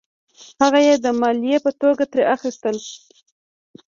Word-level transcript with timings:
هغه 0.61 0.79
یې 0.87 0.95
د 1.05 1.07
مالیې 1.19 1.57
په 1.65 1.71
توګه 1.81 2.03
ترې 2.11 2.23
اخیستل. 2.35 2.77